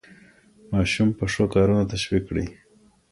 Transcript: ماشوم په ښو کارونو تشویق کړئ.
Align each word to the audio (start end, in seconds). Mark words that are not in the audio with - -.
ماشوم 0.71 1.09
په 1.17 1.25
ښو 1.31 1.45
کارونو 1.53 1.89
تشویق 1.93 2.23
کړئ. 2.29 2.47